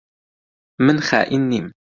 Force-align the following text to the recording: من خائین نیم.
من 0.85 0.97
خائین 1.07 1.43
نیم. 1.49 1.65